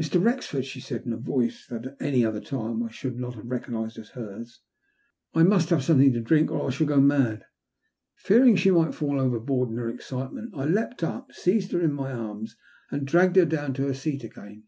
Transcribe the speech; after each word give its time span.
Mr. 0.00 0.18
Wrexxord," 0.18 0.64
she 0.64 0.80
said, 0.80 1.02
m 1.04 1.12
a 1.12 1.18
voice 1.18 1.66
that 1.66 1.84
at 1.84 1.96
any 2.00 2.24
other 2.24 2.40
time 2.40 2.82
I 2.82 2.90
should 2.90 3.18
not 3.18 3.34
have 3.34 3.50
recognised 3.50 3.98
as 3.98 4.08
hers," 4.08 4.62
I 5.34 5.42
must 5.42 5.68
have 5.68 5.84
something 5.84 6.10
to 6.14 6.22
drink 6.22 6.50
or 6.50 6.68
I 6.68 6.70
shall 6.70 6.86
go 6.86 7.02
mad." 7.02 7.44
Fearing 8.16 8.56
she 8.56 8.70
might 8.70 8.94
fall 8.94 9.20
overboard 9.20 9.68
in 9.68 9.76
her 9.76 9.90
excite 9.90 10.32
ment, 10.32 10.52
I 10.56 10.64
leapt 10.64 11.02
up, 11.04 11.32
seized 11.32 11.72
her 11.72 11.82
in 11.82 11.92
my 11.92 12.10
arms, 12.10 12.56
and 12.90 13.06
dragged 13.06 13.36
her 13.36 13.44
down 13.44 13.74
to 13.74 13.82
her 13.82 13.92
seat 13.94 14.24
again. 14.24 14.64